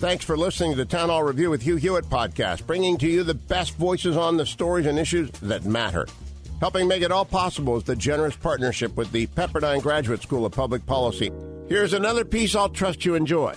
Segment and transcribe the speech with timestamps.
[0.00, 3.22] Thanks for listening to the Town Hall Review with Hugh Hewitt podcast, bringing to you
[3.22, 6.06] the best voices on the stories and issues that matter.
[6.58, 10.52] Helping make it all possible is the generous partnership with the Pepperdine Graduate School of
[10.52, 11.30] Public Policy.
[11.68, 13.54] Here's another piece I'll trust you enjoy.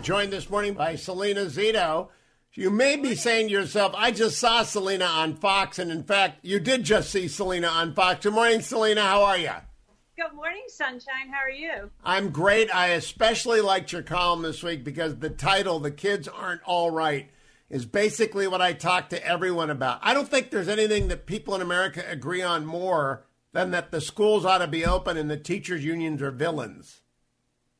[0.00, 2.10] Joined this morning by Salena Zito.
[2.54, 6.38] You may be saying to yourself, I just saw Salena on Fox, and in fact,
[6.44, 8.22] you did just see Salena on Fox.
[8.22, 9.02] Good morning, Salena.
[9.02, 9.50] How are you?
[10.16, 11.28] Good morning, Sunshine.
[11.30, 11.90] How are you?
[12.02, 12.74] I'm great.
[12.74, 17.28] I especially liked your column this week because the title, The Kids Aren't All Right,
[17.68, 19.98] is basically what I talk to everyone about.
[20.00, 24.00] I don't think there's anything that people in America agree on more than that the
[24.00, 27.02] schools ought to be open and the teachers' unions are villains.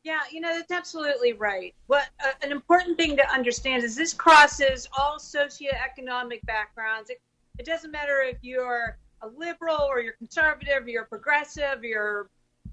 [0.03, 1.75] Yeah, you know, that's absolutely right.
[1.87, 7.09] What uh, an important thing to understand is this crosses all socioeconomic backgrounds.
[7.09, 7.23] It,
[7.59, 12.29] it doesn't matter if you're a liberal or you're conservative, you're progressive, you're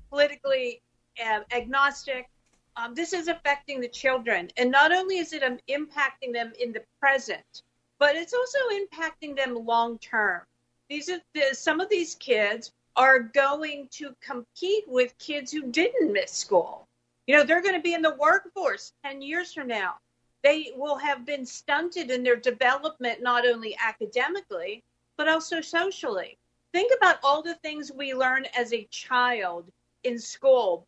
[0.09, 0.81] politically
[1.23, 2.29] uh, agnostic.
[2.75, 4.49] Um, this is affecting the children.
[4.57, 7.63] And not only is it um, impacting them in the present,
[7.99, 10.41] but it's also impacting them long term.
[10.89, 16.11] These are the, some of these kids are going to compete with kids who didn't
[16.11, 16.87] miss school.
[17.27, 19.95] You know, they're going to be in the workforce 10 years from now.
[20.43, 24.83] They will have been stunted in their development, not only academically,
[25.17, 26.37] but also socially.
[26.73, 29.71] Think about all the things we learn as a child
[30.03, 30.85] in school,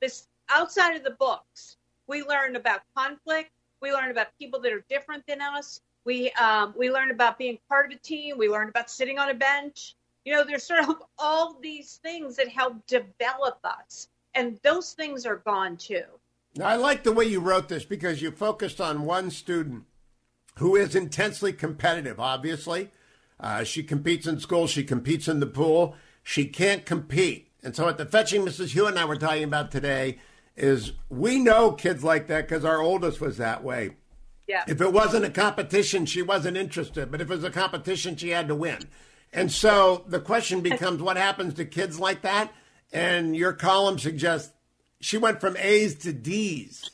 [0.50, 1.78] outside of the books.
[2.08, 3.52] We learn about conflict.
[3.82, 5.82] We learn about people that are different than us.
[6.06, 8.38] We um, we learn about being part of a team.
[8.38, 9.96] We learn about sitting on a bench.
[10.24, 15.26] You know, there's sort of all these things that help develop us, and those things
[15.26, 16.04] are gone too.
[16.56, 19.84] Now, I like the way you wrote this because you focused on one student
[20.58, 22.20] who is intensely competitive.
[22.20, 22.92] Obviously,
[23.40, 24.68] uh, she competes in school.
[24.68, 25.96] She competes in the pool.
[26.24, 27.50] She can't compete.
[27.64, 28.70] And so, what the fetching Mrs.
[28.70, 30.20] Hewitt and I were talking about today
[30.56, 33.92] is we know kids like that because our oldest was that way.
[34.48, 34.64] Yeah.
[34.68, 37.12] If it wasn't a competition, she wasn't interested.
[37.12, 38.80] But if it was a competition, she had to win.
[39.34, 42.54] And so the question becomes what happens to kids like that?
[42.94, 44.54] And your column suggests
[45.02, 46.92] she went from A's to D's.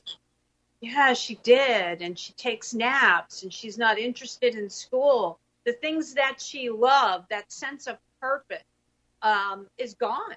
[0.80, 2.02] Yeah, she did.
[2.02, 5.38] And she takes naps and she's not interested in school.
[5.66, 8.64] The things that she loved, that sense of purpose,
[9.22, 10.36] um, is gone.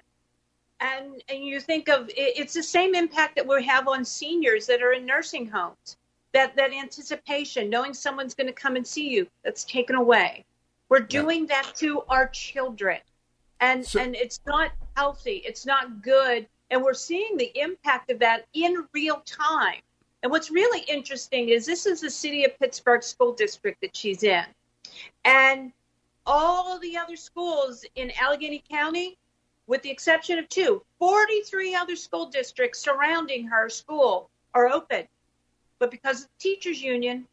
[0.79, 4.67] And, and you think of it, it's the same impact that we have on seniors
[4.67, 5.97] that are in nursing homes.
[6.33, 10.43] That, that anticipation, knowing someone's going to come and see you, that's taken away.
[10.89, 12.99] We're doing that to our children.
[13.61, 15.41] And, So- and it's not healthy.
[15.45, 16.45] It's not good.
[16.71, 19.79] And we're seeing the impact of that in real time.
[20.23, 24.23] And what's really interesting is this is the city of Pittsburgh school district that she's
[24.23, 24.43] in.
[25.23, 25.71] And
[26.25, 29.17] all the other schools in Allegheny County,
[29.67, 35.07] with the exception of two, 43 other school districts surrounding her school are open.
[35.79, 37.27] But because of the teachers union,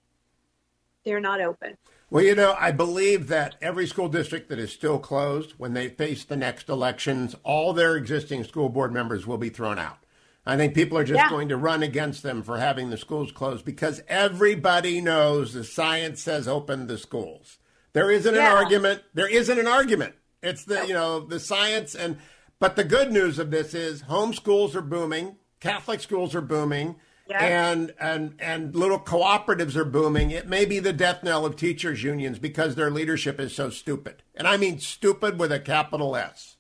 [1.05, 1.77] they're not open.
[2.11, 5.89] Well, you know, I believe that every school district that is still closed, when they
[5.89, 10.02] face the next elections, all their existing school board members will be thrown out.
[10.45, 11.31] I think people are just Yeah.
[11.31, 16.21] going to run against them for having the schools closed because everybody knows the science
[16.23, 17.59] says open the schools.
[17.93, 18.51] There isn't Yeah.
[18.51, 19.03] an argument.
[19.15, 20.15] There isn't an argument.
[20.43, 22.19] It's the, you know, the science and
[22.59, 26.97] but the good news of this is home schools are booming, Catholic schools are booming.
[27.31, 30.33] And and and little cooperatives are booming.
[30.33, 34.23] It may be the death knell of teachers unions because their leadership is so stupid.
[34.35, 36.57] And I mean stupid with a capital S.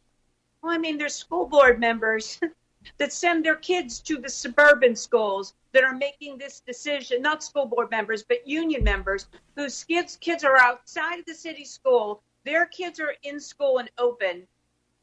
[0.62, 2.40] Well, I mean, there's school board members
[2.98, 7.66] that send their kids to the suburban schools that are making this decision, not school
[7.66, 9.26] board members, but union members
[9.56, 12.22] whose kids, kids are outside of the city school.
[12.44, 14.46] Their kids are in school and open,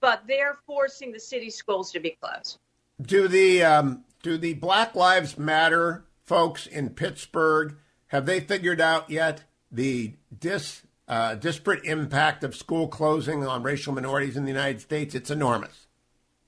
[0.02, 2.60] but they're forcing the city schools to be closed.
[3.02, 7.78] Do the um, do the Black Lives Matter folks in Pittsburgh
[8.08, 13.94] have they figured out yet the dis uh, disparate impact of school closing on racial
[13.94, 15.16] minorities in the United States?
[15.16, 15.88] It's enormous.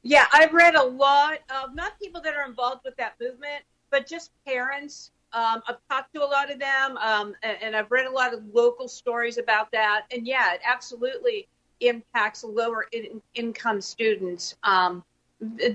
[0.03, 4.07] Yeah, I've read a lot of not people that are involved with that movement, but
[4.07, 5.11] just parents.
[5.33, 8.33] Um, I've talked to a lot of them, um, and, and I've read a lot
[8.33, 10.05] of local stories about that.
[10.11, 11.47] And yeah, it absolutely
[11.79, 14.55] impacts lower in, income students.
[14.63, 15.03] Um,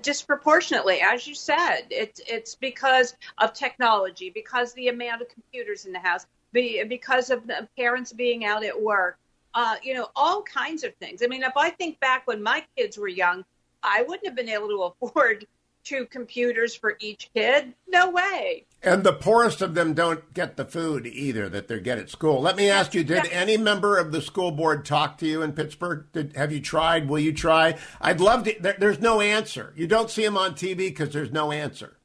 [0.03, 1.83] disproportionately, as you said.
[1.91, 7.47] It's it's because of technology, because the amount of computers in the house, because of
[7.47, 9.19] the parents being out at work.
[9.55, 11.23] Uh, you know, all kinds of things.
[11.23, 13.43] I mean, if I think back when my kids were young,
[13.87, 15.47] I wouldn't have been able to afford
[15.87, 17.73] two computers for each kid.
[17.89, 18.67] No way.
[18.83, 22.41] And the poorest of them don't get the food either that they get at school.
[22.43, 25.53] Let me ask you: Did any member of the school board talk to you in
[25.53, 26.07] Pittsburgh?
[26.13, 27.09] Did, have you tried?
[27.09, 27.77] Will you try?
[28.01, 28.57] I'd love to.
[28.61, 29.73] There, there's no answer.
[29.77, 31.97] You don't see them on TV because there's no answer.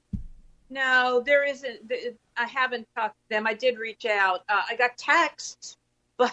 [0.70, 1.92] No, there isn't.
[2.38, 3.46] I haven't talked to them.
[3.46, 4.44] I did reach out.
[4.48, 5.78] Uh, I got texts,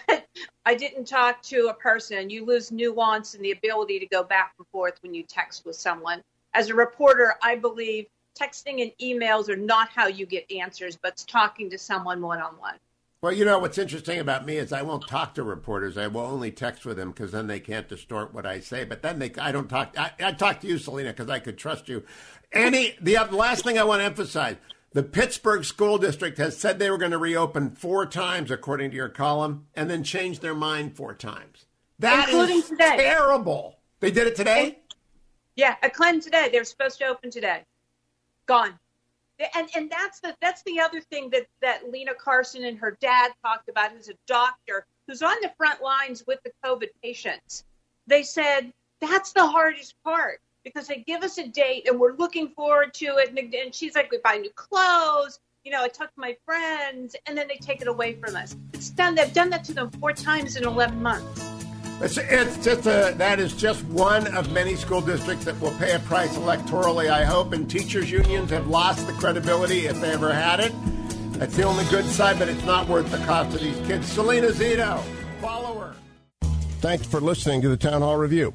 [0.09, 0.27] but
[0.67, 2.31] I didn't talk to a person.
[2.31, 5.77] You lose nuance and the ability to go back and forth when you text with
[5.77, 6.23] someone
[6.55, 8.07] as a reporter, I believe
[8.39, 12.55] texting and emails are not how you get answers, but talking to someone one on
[12.59, 12.75] one.
[13.21, 15.99] Well, you know what's interesting about me is I won't talk to reporters.
[15.99, 18.85] I will only text with them because then they can't distort what I say.
[18.85, 19.95] But then they, I don't talk.
[19.99, 22.05] I, I talk to you, Salena, because I could trust you.
[22.53, 24.57] Any the last thing I want to emphasize:
[24.93, 28.97] the Pittsburgh School District has said they were going to reopen four times, according to
[28.97, 31.67] your column, and then changed their mind four times.
[31.99, 32.97] That Including is today.
[32.97, 33.79] terrible.
[34.01, 34.79] They did it today.
[35.57, 36.49] Yeah, at Clinton today.
[36.51, 37.65] They were supposed to open today.
[38.47, 38.79] Gone.
[39.55, 43.33] And and that's the that's the other thing that that Lena Carson and her dad
[43.45, 47.65] talked about, who's a doctor who's on the front lines with the COVID patients.
[48.07, 52.49] They said that's the hardest part because they give us a date and we're looking
[52.49, 53.31] forward to it.
[53.31, 55.41] And, and she's like, we buy new clothes.
[55.65, 58.57] You know, I talk to my friends, and then they take it away from us.
[58.73, 59.15] It's done.
[59.15, 61.45] They've done that to them four times in 11 months.
[62.01, 65.93] It's, it's just a, that is just one of many school districts that will pay
[65.93, 67.53] a price electorally, I hope.
[67.53, 70.73] And teachers' unions have lost the credibility if they ever had it.
[71.33, 74.07] That's the only good side, but it's not worth the cost of these kids.
[74.07, 75.03] Salena Zito,
[75.41, 75.95] follow her.
[76.81, 78.55] Thanks for listening to the Town Hall Review.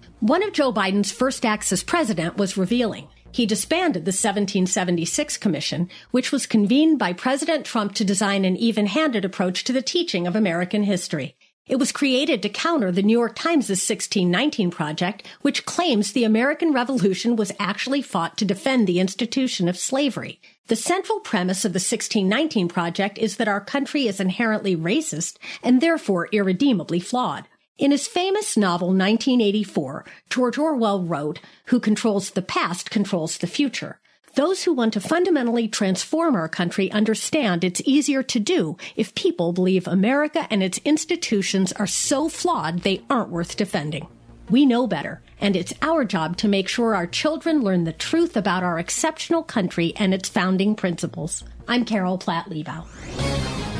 [0.21, 5.89] One of Joe Biden's first acts as president was revealing he disbanded the 1776 Commission,
[6.11, 10.27] which was convened by President Trump to design an even handed approach to the teaching
[10.27, 11.35] of American history.
[11.67, 16.71] It was created to counter the New York Times' 1619 Project, which claims the American
[16.71, 20.39] Revolution was actually fought to defend the institution of slavery.
[20.67, 25.81] The central premise of the 1619 Project is that our country is inherently racist and
[25.81, 27.47] therefore irredeemably flawed.
[27.81, 33.99] In his famous novel 1984, George Orwell wrote, Who controls the past controls the future.
[34.35, 39.51] Those who want to fundamentally transform our country understand it's easier to do if people
[39.51, 44.05] believe America and its institutions are so flawed they aren't worth defending.
[44.47, 48.37] We know better, and it's our job to make sure our children learn the truth
[48.37, 51.43] about our exceptional country and its founding principles.
[51.67, 53.70] I'm Carol Platt Liebau.